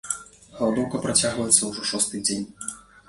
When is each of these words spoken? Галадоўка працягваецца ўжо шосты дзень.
Галадоўка 0.61 1.01
працягваецца 1.05 1.61
ўжо 1.71 1.81
шосты 1.91 2.25
дзень. 2.31 2.47